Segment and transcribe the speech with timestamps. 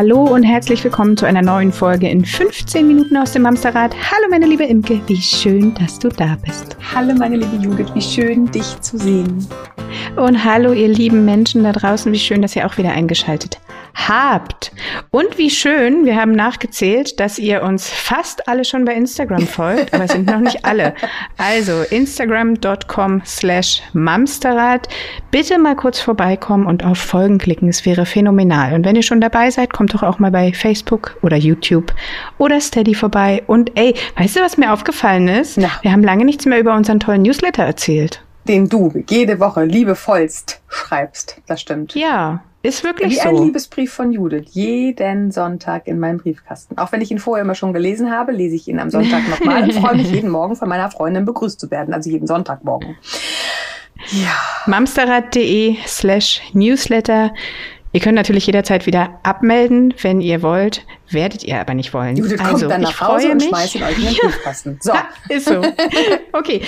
[0.00, 3.94] Hallo und herzlich willkommen zu einer neuen Folge in 15 Minuten aus dem Hamsterrad.
[4.10, 6.74] Hallo meine liebe Imke, wie schön, dass du da bist.
[6.94, 9.46] Hallo meine liebe Judith, wie schön dich zu sehen.
[10.16, 13.60] Und hallo ihr lieben Menschen da draußen, wie schön, dass ihr auch wieder eingeschaltet
[14.08, 14.72] habt.
[15.10, 19.92] Und wie schön, wir haben nachgezählt, dass ihr uns fast alle schon bei Instagram folgt,
[19.94, 20.94] aber es sind noch nicht alle.
[21.36, 24.88] Also instagram.com slash mamsterrad.
[25.30, 28.74] Bitte mal kurz vorbeikommen und auf Folgen klicken, es wäre phänomenal.
[28.74, 31.92] Und wenn ihr schon dabei seid, kommt doch auch mal bei Facebook oder YouTube
[32.38, 33.42] oder Steady vorbei.
[33.46, 35.58] Und ey, weißt du, was mir aufgefallen ist?
[35.58, 35.70] Na.
[35.82, 38.22] Wir haben lange nichts mehr über unseren tollen Newsletter erzählt.
[38.48, 41.40] Den du jede Woche liebevollst schreibst.
[41.46, 41.94] Das stimmt.
[41.94, 43.28] Ja, ist wirklich Wie so.
[43.28, 44.48] ein Liebesbrief von Judith.
[44.50, 46.76] Jeden Sonntag in meinem Briefkasten.
[46.78, 49.62] Auch wenn ich ihn vorher immer schon gelesen habe, lese ich ihn am Sonntag nochmal
[49.62, 51.94] und freue mich jeden Morgen von meiner Freundin begrüßt zu werden.
[51.94, 52.96] Also jeden Sonntagmorgen.
[54.10, 54.32] Ja.
[54.66, 57.32] Mamsterrad.de slash Newsletter.
[57.92, 60.86] Ihr könnt natürlich jederzeit wieder abmelden, wenn ihr wollt.
[61.10, 62.16] Werdet ihr aber nicht wollen.
[62.16, 64.78] Judith also, kommt dann nach Hause und schmeißt ihn euch in den Briefkasten.
[64.80, 64.92] So.
[65.28, 65.60] ist so.
[66.32, 66.62] Okay,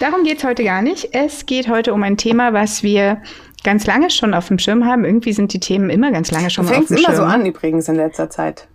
[0.00, 1.10] darum geht's heute gar nicht.
[1.12, 3.20] Es geht heute um ein Thema, was wir
[3.64, 5.04] ganz lange schon auf dem Schirm haben.
[5.04, 6.98] Irgendwie sind die Themen immer ganz lange schon auf dem Schirm.
[6.98, 8.68] immer so an übrigens in letzter Zeit.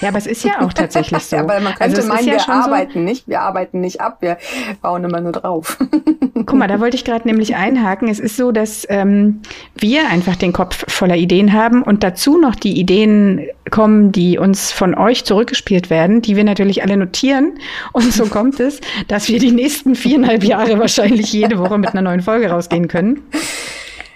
[0.00, 1.36] Ja, aber es ist ja auch tatsächlich so.
[1.36, 4.18] ja, aber man könnte also meinen, ja wir arbeiten so nicht, wir arbeiten nicht ab,
[4.20, 4.38] wir
[4.80, 5.78] bauen immer nur drauf.
[6.34, 8.08] Guck mal, da wollte ich gerade nämlich einhaken.
[8.08, 9.42] Es ist so, dass ähm,
[9.76, 14.70] wir einfach den Kopf voller Ideen haben und dazu noch die Ideen kommen, die uns
[14.70, 17.58] von euch zurückgespielt werden, die wir natürlich alle notieren.
[17.92, 22.02] Und so kommt es, dass wir die nächsten viereinhalb Jahre wahrscheinlich jede Woche mit einer
[22.02, 23.22] neuen Folge rausgehen können.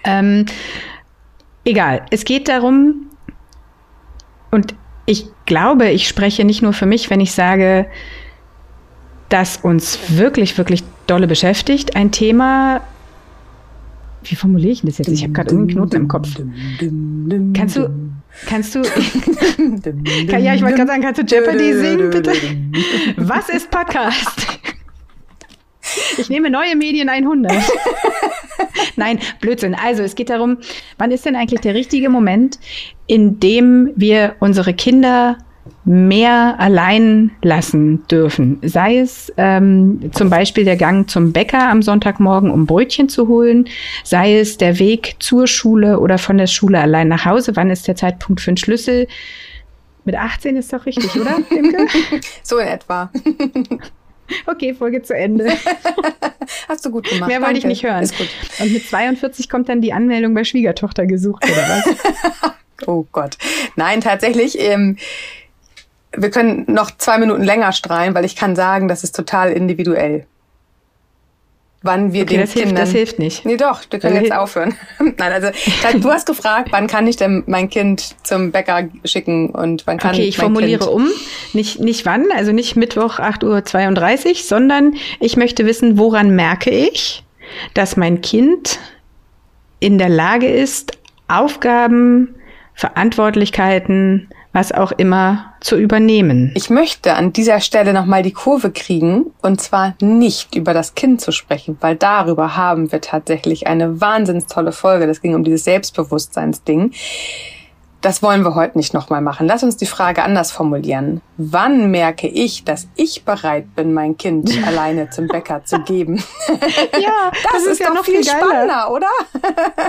[0.04, 0.46] Ähm,
[1.64, 3.06] egal, es geht darum,
[4.52, 4.74] und
[5.06, 7.86] ich glaube, ich spreche nicht nur für mich, wenn ich sage,
[9.28, 11.96] dass uns wirklich, wirklich dolle beschäftigt.
[11.96, 12.82] Ein Thema,
[14.24, 15.08] wie formuliere ich das jetzt?
[15.08, 16.28] Ich habe gerade irgendeinen Knoten im Kopf.
[17.54, 17.90] Kannst du,
[18.46, 18.80] kannst du,
[20.38, 22.32] ja, ich wollte gerade sagen, kannst du Jeopardy singen, bitte?
[23.16, 24.46] Was ist Podcast?
[26.18, 27.52] Ich nehme neue Medien 100.
[28.96, 29.74] Nein, Blödsinn.
[29.74, 30.58] Also es geht darum,
[30.98, 32.58] wann ist denn eigentlich der richtige Moment,
[33.06, 35.38] in dem wir unsere Kinder
[35.84, 38.58] mehr allein lassen dürfen.
[38.62, 43.68] Sei es ähm, zum Beispiel der Gang zum Bäcker am Sonntagmorgen, um Brötchen zu holen,
[44.04, 47.56] sei es der Weg zur Schule oder von der Schule allein nach Hause.
[47.56, 49.06] Wann ist der Zeitpunkt für einen Schlüssel?
[50.04, 51.38] Mit 18 ist doch richtig, oder?
[52.42, 53.10] so in etwa.
[54.46, 55.52] Okay, Folge zu Ende.
[56.68, 57.28] Hast du gut gemacht.
[57.28, 58.02] Mehr wollte ich nicht hören.
[58.02, 58.28] Ist gut.
[58.58, 62.52] Und mit 42 kommt dann die Anmeldung bei Schwiegertochter gesucht, oder was?
[62.86, 63.36] oh Gott.
[63.76, 64.58] Nein, tatsächlich.
[64.58, 64.96] Ähm,
[66.14, 70.26] wir können noch zwei Minuten länger strahlen, weil ich kann sagen, das ist total individuell
[71.82, 72.68] wann wir okay, den das Kindern.
[72.68, 73.44] Hilft, das hilft nicht.
[73.44, 74.74] Nee, doch, wir können also, jetzt aufhören.
[74.98, 75.48] Nein, also
[75.98, 80.14] du hast gefragt, wann kann ich denn mein Kind zum Bäcker schicken und wann kann
[80.14, 81.08] Okay, ich formuliere kind um.
[81.52, 87.24] Nicht, nicht wann, also nicht Mittwoch 8.32 Uhr, sondern ich möchte wissen, woran merke ich,
[87.74, 88.78] dass mein Kind
[89.80, 92.34] in der Lage ist, Aufgaben,
[92.74, 96.52] Verantwortlichkeiten, was auch immer zu übernehmen.
[96.54, 101.20] Ich möchte an dieser Stelle nochmal die Kurve kriegen und zwar nicht über das Kind
[101.20, 105.06] zu sprechen, weil darüber haben wir tatsächlich eine wahnsinns tolle Folge.
[105.06, 106.92] Das ging um dieses Selbstbewusstseinsding.
[108.02, 109.46] Das wollen wir heute nicht nochmal machen.
[109.46, 111.20] Lass uns die Frage anders formulieren.
[111.36, 116.16] Wann merke ich, dass ich bereit bin, mein Kind alleine zum Bäcker zu geben?
[117.00, 119.06] ja, das, das ist, ist ja noch viel spannender, oder?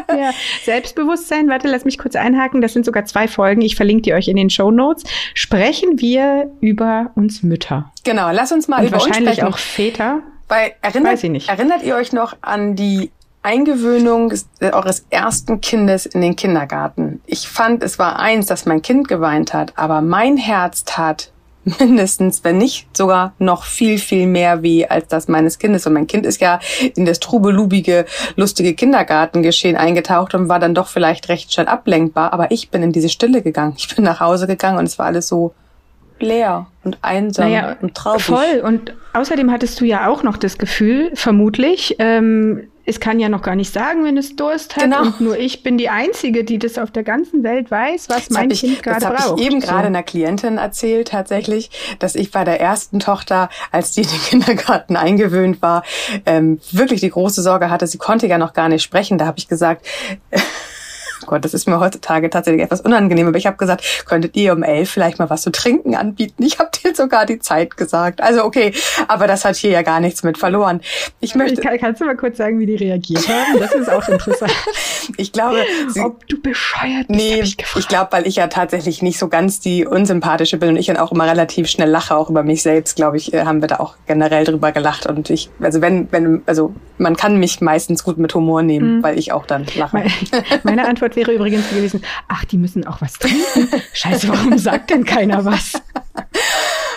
[0.09, 0.29] ja,
[0.63, 2.61] Selbstbewusstsein, warte, lass mich kurz einhaken.
[2.61, 3.61] Das sind sogar zwei Folgen.
[3.61, 5.03] Ich verlinke die euch in den Show Notes.
[5.33, 7.91] Sprechen wir über uns Mütter.
[8.03, 9.53] Genau, lass uns mal Und über wahrscheinlich uns sprechen.
[9.53, 10.19] auch Väter.
[10.49, 13.11] Weil erinnert, erinnert ihr euch noch an die
[13.43, 17.21] Eingewöhnung eures ersten Kindes in den Kindergarten.
[17.25, 21.31] Ich fand, es war eins, dass mein Kind geweint hat, aber mein Herz tat
[21.79, 25.85] mindestens, wenn nicht sogar noch viel, viel mehr weh als das meines Kindes.
[25.87, 26.59] Und mein Kind ist ja
[26.95, 28.05] in das trubelubige,
[28.35, 32.33] lustige Kindergartengeschehen eingetaucht und war dann doch vielleicht recht schnell ablenkbar.
[32.33, 33.75] Aber ich bin in diese Stille gegangen.
[33.77, 35.53] Ich bin nach Hause gegangen und es war alles so
[36.19, 38.23] leer und einsam naja, und traurig.
[38.23, 38.61] Voll.
[38.63, 43.41] Und außerdem hattest du ja auch noch das Gefühl, vermutlich, ähm, es kann ja noch
[43.41, 44.83] gar nicht sagen, wenn es Durst hat.
[44.83, 45.03] Genau.
[45.03, 48.29] Und nur ich bin die Einzige, die das auf der ganzen Welt weiß, was das
[48.29, 49.13] mein ich, Kind gerade braucht.
[49.13, 49.67] Das habe ich eben so.
[49.67, 51.69] gerade einer Klientin erzählt, tatsächlich,
[51.99, 55.83] dass ich bei der ersten Tochter, als die in den Kindergarten eingewöhnt war,
[56.25, 59.17] ähm, wirklich die große Sorge hatte, sie konnte ja noch gar nicht sprechen.
[59.17, 59.85] Da habe ich gesagt,
[61.25, 64.63] Gott, das ist mir heutzutage tatsächlich etwas unangenehm, aber ich habe gesagt, könntet ihr um
[64.63, 66.43] elf vielleicht mal was zu trinken anbieten?
[66.43, 68.21] Ich habe dir sogar die Zeit gesagt.
[68.21, 68.73] Also okay,
[69.07, 70.81] aber das hat hier ja gar nichts mit verloren.
[71.19, 71.61] Ich möchte.
[71.61, 73.59] Kann, kannst du mal kurz sagen, wie die reagiert haben?
[73.59, 74.51] Das ist auch interessant.
[75.17, 77.19] ich glaube, sie, ob du bescheuert bist.
[77.19, 80.77] Nee, ich, ich glaube, weil ich ja tatsächlich nicht so ganz die unsympathische bin und
[80.77, 83.61] ich dann auch immer relativ schnell lache, auch über mich selbst, glaube ich, äh, haben
[83.61, 87.61] wir da auch generell drüber gelacht und ich, also wenn, wenn, also man kann mich
[87.61, 89.03] meistens gut mit Humor nehmen, mhm.
[89.03, 90.03] weil ich auch dann lache.
[90.63, 93.69] Meine Antwort wäre übrigens gewesen, ach, die müssen auch was trinken.
[93.93, 95.73] Scheiße, warum sagt denn keiner was?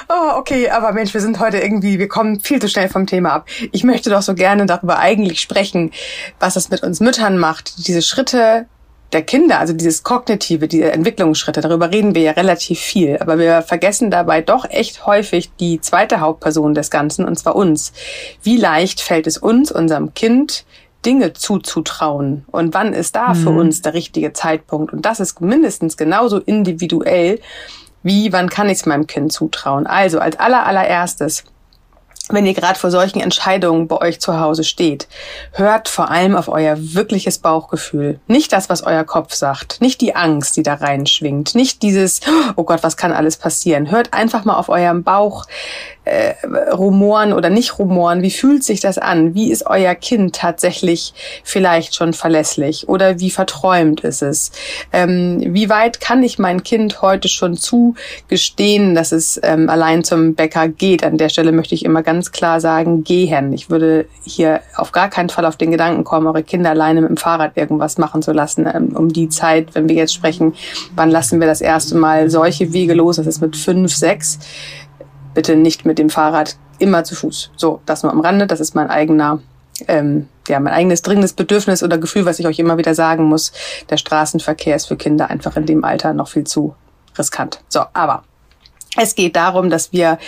[0.08, 3.32] Oh, okay, aber Mensch, wir sind heute irgendwie, wir kommen viel zu schnell vom Thema
[3.32, 3.48] ab.
[3.72, 5.90] Ich möchte doch so gerne darüber eigentlich sprechen,
[6.38, 8.66] was es mit uns Müttern macht, diese Schritte
[9.12, 13.62] der Kinder, also dieses kognitive, diese Entwicklungsschritte, darüber reden wir ja relativ viel, aber wir
[13.62, 17.92] vergessen dabei doch echt häufig die zweite Hauptperson des Ganzen, und zwar uns.
[18.42, 20.64] Wie leicht fällt es uns, unserem Kind,
[21.06, 23.34] Dinge zuzutrauen und wann ist da mhm.
[23.36, 24.92] für uns der richtige Zeitpunkt?
[24.92, 27.40] Und das ist mindestens genauso individuell
[28.02, 29.86] wie, wann kann ich es meinem Kind zutrauen?
[29.86, 31.44] Also als aller allererstes
[32.28, 35.06] wenn ihr gerade vor solchen Entscheidungen bei euch zu Hause steht,
[35.52, 38.18] hört vor allem auf euer wirkliches Bauchgefühl.
[38.26, 42.20] Nicht das, was euer Kopf sagt, nicht die Angst, die da reinschwingt, nicht dieses,
[42.56, 43.90] oh Gott, was kann alles passieren.
[43.92, 45.46] Hört einfach mal auf eurem Bauch
[46.06, 46.34] äh,
[46.72, 48.22] rumoren oder nicht rumoren.
[48.22, 49.34] Wie fühlt sich das an?
[49.34, 51.12] Wie ist euer Kind tatsächlich
[51.42, 54.52] vielleicht schon verlässlich oder wie verträumt ist es?
[54.92, 60.36] Ähm, wie weit kann ich mein Kind heute schon zugestehen, dass es ähm, allein zum
[60.36, 61.02] Bäcker geht?
[61.02, 63.52] An der Stelle möchte ich immer ganz klar sagen, gehen.
[63.52, 67.10] Ich würde hier auf gar keinen Fall auf den Gedanken kommen, eure Kinder alleine mit
[67.10, 68.68] dem Fahrrad irgendwas machen zu lassen.
[68.72, 70.54] Ähm, um die Zeit, wenn wir jetzt sprechen,
[70.94, 73.16] wann lassen wir das erste Mal solche Wege los?
[73.16, 74.38] Das ist mit fünf, sechs
[75.36, 77.52] bitte nicht mit dem Fahrrad immer zu Fuß.
[77.56, 78.46] So, das nur am Rande.
[78.46, 79.38] Das ist mein eigener,
[79.86, 83.52] ähm, ja, mein eigenes dringendes Bedürfnis oder Gefühl, was ich euch immer wieder sagen muss.
[83.90, 86.74] Der Straßenverkehr ist für Kinder einfach in dem Alter noch viel zu
[87.18, 87.60] riskant.
[87.68, 88.24] So, aber
[88.96, 90.18] es geht darum, dass wir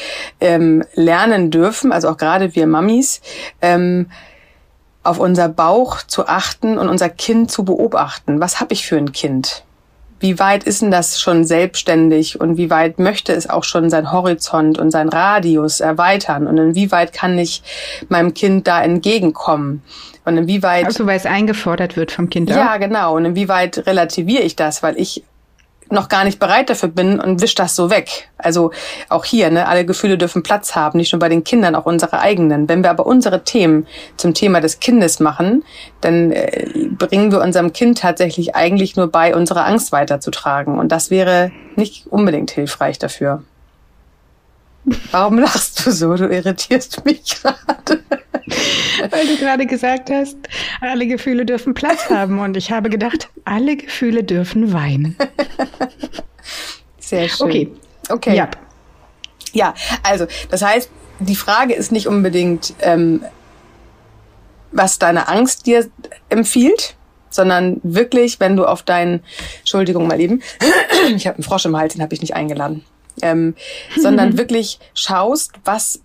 [0.40, 3.22] ähm, lernen dürfen, also auch gerade wir Mamis,
[3.62, 4.10] ähm,
[5.02, 8.40] auf unser Bauch zu achten und unser Kind zu beobachten.
[8.40, 9.64] Was habe ich für ein Kind?
[10.20, 14.12] Wie weit ist denn das schon selbstständig und wie weit möchte es auch schon sein
[14.12, 16.47] Horizont und sein Radius erweitern?
[16.47, 17.62] Und inwieweit kann ich
[18.09, 19.82] meinem Kind da entgegenkommen?
[20.25, 22.76] Und inwieweit also weil es eingefordert wird vom Kind ja?
[22.76, 23.17] Genau.
[23.17, 24.82] Und inwieweit relativiere ich das?
[24.82, 25.23] Weil ich
[25.90, 28.29] noch gar nicht bereit dafür bin und wisch das so weg.
[28.37, 28.73] Also
[29.08, 32.20] auch hier, ne, alle Gefühle dürfen Platz haben, nicht nur bei den Kindern, auch unsere
[32.20, 32.69] eigenen.
[32.69, 33.87] Wenn wir aber unsere Themen
[34.17, 35.64] zum Thema des Kindes machen,
[36.00, 40.79] dann äh, bringen wir unserem Kind tatsächlich eigentlich nur bei, unsere Angst weiterzutragen.
[40.79, 43.43] Und das wäre nicht unbedingt hilfreich dafür.
[45.11, 46.14] Warum lachst du so?
[46.14, 48.02] Du irritierst mich gerade.
[49.11, 50.37] Weil du gerade gesagt hast,
[50.81, 52.39] alle Gefühle dürfen Platz haben.
[52.39, 55.17] Und ich habe gedacht, alle Gefühle dürfen weinen.
[56.99, 57.47] Sehr schön.
[57.47, 57.71] Okay.
[58.11, 58.37] Okay.
[58.37, 58.50] Ja.
[59.53, 60.89] ja, also das heißt,
[61.21, 63.23] die Frage ist nicht unbedingt, ähm,
[64.73, 65.87] was deine Angst dir
[66.31, 66.97] empfiehlt,
[67.29, 69.23] sondern wirklich, wenn du auf deinen,
[69.59, 70.43] Entschuldigung mal eben,
[71.15, 72.85] ich habe einen Frosch im Hals, den habe ich nicht eingeladen
[73.23, 73.55] ähm,
[73.97, 76.01] sondern wirklich schaust, was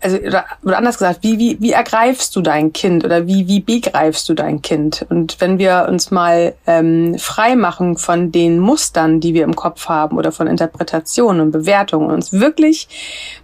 [0.00, 3.60] also oder, oder anders gesagt, wie, wie, wie ergreifst du dein Kind oder wie, wie
[3.60, 5.04] begreifst du dein Kind?
[5.08, 9.88] Und wenn wir uns mal ähm, frei machen von den Mustern, die wir im Kopf
[9.88, 12.88] haben oder von Interpretationen und Bewertungen und uns wirklich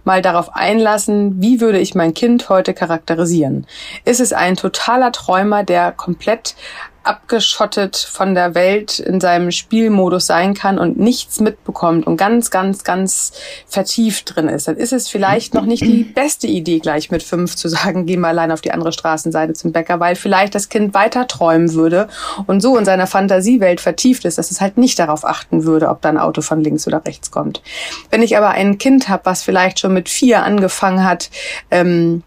[0.03, 3.67] mal darauf einlassen, wie würde ich mein Kind heute charakterisieren?
[4.05, 6.55] Ist es ein totaler Träumer, der komplett
[7.05, 12.83] abgeschottet von der Welt in seinem Spielmodus sein kann und nichts mitbekommt und ganz, ganz,
[12.83, 13.31] ganz
[13.67, 17.55] vertieft drin ist, dann ist es vielleicht noch nicht die beste Idee, gleich mit fünf
[17.55, 20.93] zu sagen, geh mal allein auf die andere Straßenseite zum Bäcker, weil vielleicht das Kind
[20.93, 22.07] weiter träumen würde
[22.47, 26.01] und so in seiner Fantasiewelt vertieft ist, dass es halt nicht darauf achten würde, ob
[26.01, 27.61] da ein Auto von links oder rechts kommt.
[28.09, 31.29] Wenn ich aber ein Kind habe, was vielleicht schon mit vier angefangen hat,
[31.71, 32.23] ähm,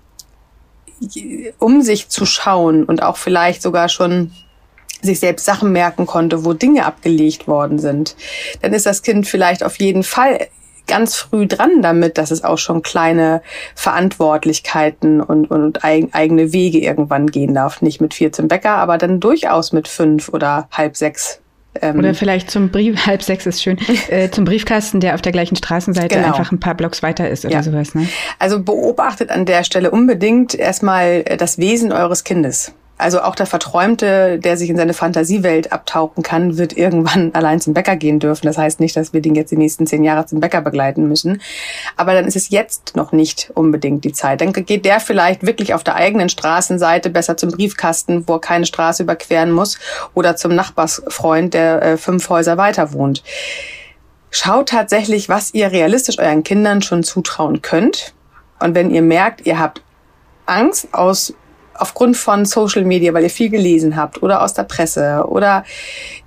[1.59, 4.33] um sich zu schauen und auch vielleicht sogar schon
[5.03, 8.17] sich selbst Sachen merken konnte, wo Dinge abgelegt worden sind,
[8.63, 10.49] dann ist das Kind vielleicht auf jeden Fall
[10.89, 13.43] ganz früh dran damit, dass es auch schon kleine
[13.77, 17.81] Verantwortlichkeiten und, und eigene Wege irgendwann gehen darf.
[17.83, 21.41] Nicht mit vier zum Bäcker, aber dann durchaus mit fünf oder halb sechs.
[21.81, 23.79] Ähm oder vielleicht zum Brief, halb sechs ist schön,
[24.09, 26.29] äh, zum Briefkasten, der auf der gleichen Straßenseite genau.
[26.29, 27.63] einfach ein paar Blocks weiter ist oder ja.
[27.63, 27.95] sowas.
[27.95, 28.09] Ne?
[28.39, 32.73] Also beobachtet an der Stelle unbedingt erstmal das Wesen eures Kindes.
[32.99, 37.73] Also auch der Verträumte, der sich in seine Fantasiewelt abtauchen kann, wird irgendwann allein zum
[37.73, 38.47] Bäcker gehen dürfen.
[38.47, 41.41] Das heißt nicht, dass wir den jetzt die nächsten zehn Jahre zum Bäcker begleiten müssen.
[41.97, 44.41] Aber dann ist es jetzt noch nicht unbedingt die Zeit.
[44.41, 48.67] Dann geht der vielleicht wirklich auf der eigenen Straßenseite besser zum Briefkasten, wo er keine
[48.67, 49.79] Straße überqueren muss,
[50.15, 53.23] oder zum Nachbarsfreund, der äh, fünf Häuser weiter wohnt.
[54.31, 58.15] Schaut tatsächlich, was ihr realistisch euren Kindern schon zutrauen könnt.
[58.59, 59.83] Und wenn ihr merkt, ihr habt
[60.47, 61.35] Angst aus
[61.79, 65.65] aufgrund von Social Media, weil ihr viel gelesen habt oder aus der Presse oder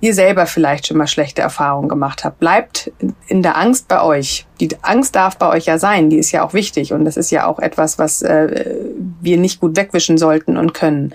[0.00, 2.38] ihr selber vielleicht schon mal schlechte Erfahrungen gemacht habt.
[2.40, 2.90] Bleibt
[3.28, 4.46] in der Angst bei euch.
[4.60, 7.30] Die Angst darf bei euch ja sein, die ist ja auch wichtig und das ist
[7.30, 8.76] ja auch etwas, was äh,
[9.20, 11.14] wir nicht gut wegwischen sollten und können.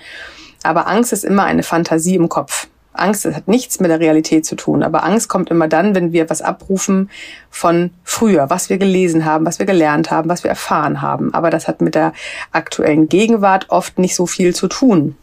[0.64, 2.68] Aber Angst ist immer eine Fantasie im Kopf.
[3.00, 6.12] Angst das hat nichts mit der Realität zu tun, aber Angst kommt immer dann, wenn
[6.12, 7.10] wir was abrufen
[7.50, 11.34] von früher, was wir gelesen haben, was wir gelernt haben, was wir erfahren haben.
[11.34, 12.14] Aber das hat mit der
[12.52, 15.16] aktuellen Gegenwart oft nicht so viel zu tun.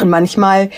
[0.00, 0.70] Und manchmal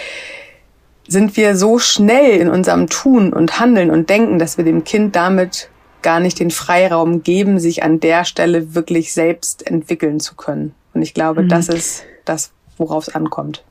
[1.09, 5.17] sind wir so schnell in unserem Tun und Handeln und Denken, dass wir dem Kind
[5.17, 5.71] damit
[6.03, 10.75] gar nicht den Freiraum geben, sich an der Stelle wirklich selbst entwickeln zu können.
[10.95, 11.49] Und ich glaube, mhm.
[11.49, 13.65] das ist das, worauf es ankommt.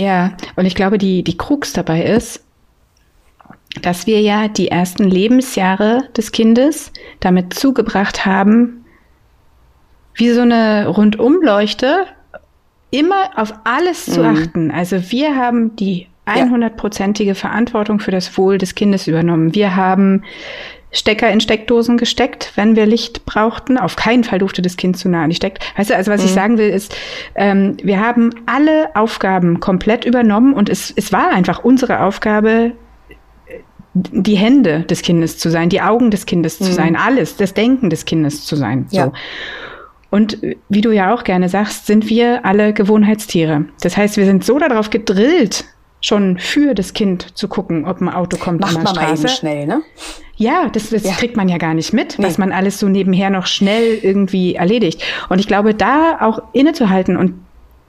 [0.00, 2.42] Ja, und ich glaube, die, die Krux dabei ist,
[3.82, 6.90] dass wir ja die ersten Lebensjahre des Kindes
[7.20, 8.86] damit zugebracht haben,
[10.14, 12.06] wie so eine Rundumleuchte,
[12.90, 14.12] immer auf alles mhm.
[14.12, 14.70] zu achten.
[14.70, 19.54] Also wir haben die 100-prozentige Verantwortung für das Wohl des Kindes übernommen.
[19.54, 20.22] Wir haben
[20.92, 23.78] Stecker in Steckdosen gesteckt, wenn wir Licht brauchten.
[23.78, 25.58] Auf keinen Fall durfte das Kind zu nah an die Steck.
[25.76, 26.26] Weißt du, also was mhm.
[26.26, 26.96] ich sagen will, ist,
[27.36, 32.72] ähm, wir haben alle Aufgaben komplett übernommen und es, es war einfach unsere Aufgabe,
[33.94, 36.64] die Hände des Kindes zu sein, die Augen des Kindes mhm.
[36.64, 38.86] zu sein, alles, das Denken des Kindes zu sein.
[38.90, 39.06] Ja.
[39.06, 39.12] So.
[40.10, 43.66] Und wie du ja auch gerne sagst, sind wir alle Gewohnheitstiere.
[43.80, 45.64] Das heißt, wir sind so darauf gedrillt,
[46.00, 49.22] schon für das Kind zu gucken, ob ein Auto kommt Macht an der man Straße.
[49.22, 49.82] Mal eben schnell, ne?
[50.36, 51.12] Ja, das, das ja.
[51.12, 52.24] kriegt man ja gar nicht mit, nee.
[52.24, 55.02] was man alles so nebenher noch schnell irgendwie erledigt.
[55.28, 57.34] Und ich glaube, da auch innezuhalten und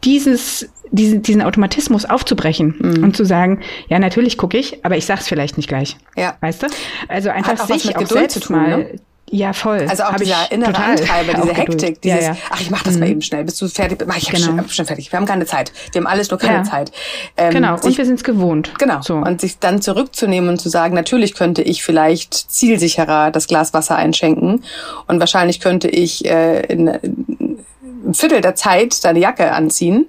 [0.04, 3.04] dieses, diesen, diesen Automatismus aufzubrechen mhm.
[3.04, 5.96] und zu sagen, ja, natürlich gucke ich, aber ich sag's vielleicht nicht gleich.
[6.18, 6.36] Ja.
[6.42, 6.68] Weißt du?
[7.08, 8.96] Also einfach Hat auch sich auch selbst tun, mal ne?
[9.34, 9.86] Ja, voll.
[9.88, 10.76] Also auch Hab dieser innere.
[10.76, 12.38] Antreiber, diese Hektik, dieses, ja, ja.
[12.50, 13.00] ach, ich mach das mhm.
[13.00, 14.04] mal eben schnell, bist du fertig?
[14.06, 14.52] Mach ich genau.
[14.52, 15.12] schnell, schon fertig.
[15.12, 15.72] Wir haben keine Zeit.
[15.94, 16.64] Wir haben alles nur keine ja.
[16.64, 16.92] Zeit.
[17.38, 18.74] Ähm, genau, und sich, wir sind es gewohnt.
[18.78, 19.02] Genau.
[19.02, 19.16] So.
[19.16, 23.96] Und sich dann zurückzunehmen und zu sagen, natürlich könnte ich vielleicht zielsicherer das Glas Wasser
[23.96, 24.66] einschenken
[25.08, 27.60] und wahrscheinlich könnte ich äh, in, in
[28.06, 30.08] ein Viertel der Zeit deine Jacke anziehen.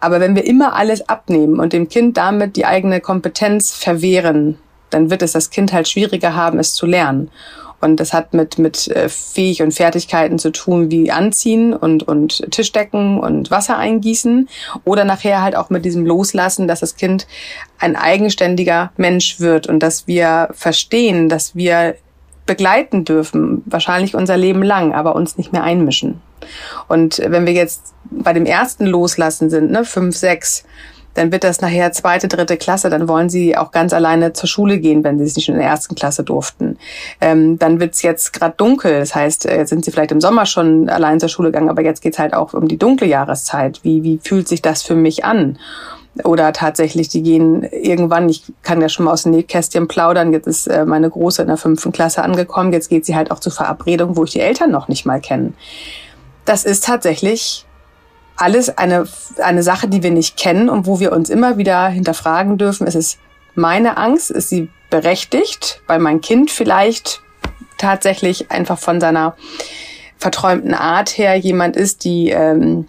[0.00, 4.58] Aber wenn wir immer alles abnehmen und dem Kind damit die eigene Kompetenz verwehren,
[4.90, 7.30] dann wird es das Kind halt schwieriger haben, es zu lernen.
[7.80, 12.50] Und das hat mit, mit äh, Fähig und Fertigkeiten zu tun, wie Anziehen und, und
[12.50, 14.48] Tischdecken und Wasser eingießen.
[14.84, 17.26] Oder nachher halt auch mit diesem Loslassen, dass das Kind
[17.78, 21.96] ein eigenständiger Mensch wird und dass wir verstehen, dass wir
[22.46, 26.20] begleiten dürfen, wahrscheinlich unser Leben lang, aber uns nicht mehr einmischen.
[26.88, 30.64] Und wenn wir jetzt bei dem ersten Loslassen sind, ne, fünf, sechs,
[31.14, 34.78] dann wird das nachher zweite, dritte Klasse, dann wollen sie auch ganz alleine zur Schule
[34.78, 36.78] gehen, wenn sie es nicht in der ersten Klasse durften.
[37.20, 40.46] Ähm, dann wird's jetzt gerade dunkel, das heißt, äh, jetzt sind sie vielleicht im Sommer
[40.46, 43.80] schon allein zur Schule gegangen, aber jetzt geht's halt auch um die dunkle Jahreszeit.
[43.82, 45.58] Wie, wie fühlt sich das für mich an?
[46.24, 50.46] Oder tatsächlich, die gehen irgendwann, ich kann ja schon mal aus dem Nähkästchen plaudern, jetzt
[50.46, 53.52] ist äh, meine Große in der fünften Klasse angekommen, jetzt geht sie halt auch zur
[53.52, 55.52] Verabredung, wo ich die Eltern noch nicht mal kenne.
[56.44, 57.64] Das ist tatsächlich
[58.40, 59.06] alles eine,
[59.42, 62.94] eine Sache, die wir nicht kennen und wo wir uns immer wieder hinterfragen dürfen, ist
[62.94, 63.18] es
[63.54, 67.20] meine Angst, ist sie berechtigt, weil mein Kind vielleicht
[67.78, 69.36] tatsächlich einfach von seiner
[70.16, 72.86] verträumten Art her jemand ist, die ähm,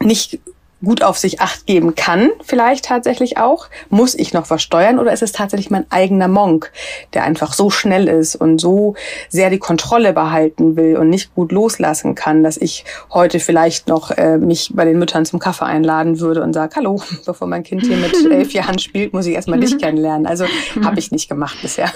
[0.00, 0.40] nicht
[0.84, 3.66] gut auf sich acht geben kann, vielleicht tatsächlich auch.
[3.90, 6.72] Muss ich noch was steuern oder ist es tatsächlich mein eigener Monk,
[7.14, 8.94] der einfach so schnell ist und so
[9.28, 14.10] sehr die Kontrolle behalten will und nicht gut loslassen kann, dass ich heute vielleicht noch
[14.10, 17.82] äh, mich bei den Müttern zum Kaffee einladen würde und sage, hallo, bevor mein Kind
[17.82, 20.26] hier mit elf Jahren spielt, muss ich erstmal dich kennenlernen.
[20.26, 20.46] Also
[20.84, 21.90] habe ich nicht gemacht bisher.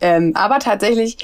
[0.00, 1.16] ähm, aber tatsächlich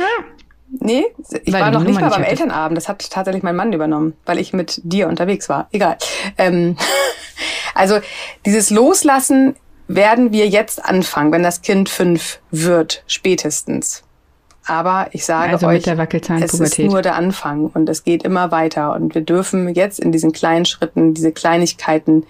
[0.79, 1.07] Nee,
[1.45, 2.77] ich weil war noch nicht mal beim Elternabend.
[2.77, 5.69] Das hat tatsächlich mein Mann übernommen, weil ich mit dir unterwegs war.
[5.73, 5.97] Egal.
[6.39, 6.77] Ähm,
[7.75, 7.99] also
[8.47, 9.57] dieses Loslassen
[9.89, 14.05] werden wir jetzt anfangen, wenn das Kind fünf wird, spätestens.
[14.67, 18.95] Aber ich sage also euch, es ist nur der Anfang und es geht immer weiter.
[18.95, 22.25] Und wir dürfen jetzt in diesen kleinen Schritten, diese Kleinigkeiten,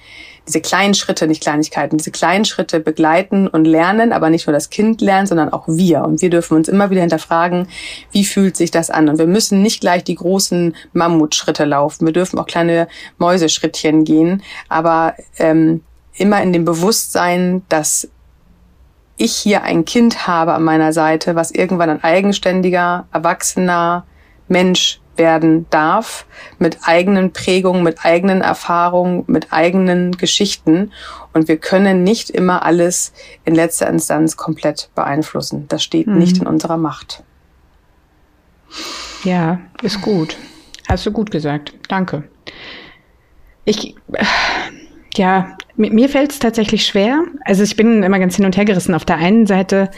[0.46, 4.70] diese kleinen Schritte, nicht Kleinigkeiten, diese kleinen Schritte begleiten und lernen, aber nicht nur das
[4.70, 6.02] Kind lernt, sondern auch wir.
[6.04, 7.68] Und wir dürfen uns immer wieder hinterfragen,
[8.10, 9.08] wie fühlt sich das an?
[9.08, 12.06] Und wir müssen nicht gleich die großen Mammutschritte laufen.
[12.06, 15.82] Wir dürfen auch kleine Mäuseschrittchen gehen, aber ähm,
[16.14, 18.08] immer in dem Bewusstsein, dass
[19.20, 24.06] ich hier ein Kind habe an meiner Seite, was irgendwann ein eigenständiger, erwachsener
[24.48, 26.24] Mensch werden darf,
[26.58, 30.92] mit eigenen Prägungen, mit eigenen Erfahrungen, mit eigenen Geschichten.
[31.34, 33.12] Und wir können nicht immer alles
[33.44, 35.68] in letzter Instanz komplett beeinflussen.
[35.68, 36.16] Das steht mhm.
[36.18, 37.22] nicht in unserer Macht.
[39.22, 40.38] Ja, ist gut.
[40.88, 41.74] Hast du gut gesagt.
[41.88, 42.24] Danke.
[43.66, 43.94] Ich,
[45.14, 47.24] ja, mir fällt es tatsächlich schwer.
[47.44, 48.94] Also ich bin immer ganz hin und her gerissen.
[48.94, 49.90] Auf der einen Seite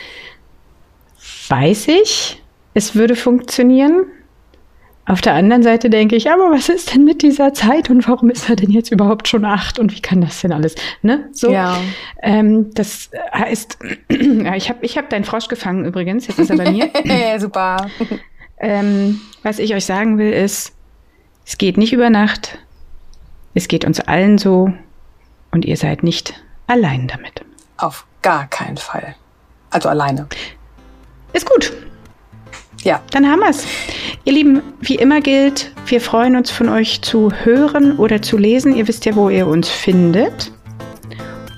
[1.49, 2.43] weiß ich,
[2.75, 4.07] es würde funktionieren.
[5.05, 8.31] Auf der anderen Seite denke ich, aber was ist denn mit dieser Zeit und warum
[8.31, 10.77] ist er denn jetzt überhaupt schon acht und wie kann das denn alles?
[11.03, 11.29] Ne?
[11.33, 11.77] So, ja.
[12.23, 13.79] ähm, das heißt,
[14.09, 16.89] ich habe ich hab deinen Frosch gefangen übrigens, jetzt ist er bei mir.
[17.41, 17.89] Super.
[18.59, 20.73] Ähm, was ich euch sagen will ist,
[21.45, 22.61] es geht nicht über Nacht,
[23.55, 24.73] es geht uns allen so
[25.53, 26.35] und ihr seid nicht
[26.67, 27.45] allein damit.
[27.77, 29.15] Auf gar keinen Fall.
[29.71, 30.27] Also alleine.
[31.33, 31.73] Ist gut.
[32.83, 33.01] Ja.
[33.13, 33.67] Dann haben wir es.
[34.25, 38.75] Ihr Lieben, wie immer gilt, wir freuen uns von euch zu hören oder zu lesen.
[38.75, 40.53] Ihr wisst ja, wo ihr uns findet.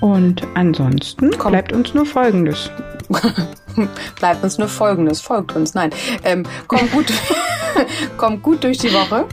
[0.01, 1.51] Und ansonsten Komm.
[1.51, 2.69] bleibt uns nur Folgendes.
[4.19, 5.21] bleibt uns nur Folgendes.
[5.21, 5.73] Folgt uns.
[5.73, 5.91] Nein.
[6.23, 7.11] Ähm, kommt, gut,
[8.17, 9.25] kommt gut durch die Woche.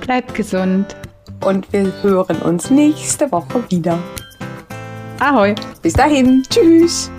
[0.00, 0.94] Bleibt gesund
[1.44, 3.98] und wir hören uns nächste Woche wieder.
[5.20, 5.54] Ahoi.
[5.82, 6.42] Bis dahin.
[6.48, 7.10] Tschüss.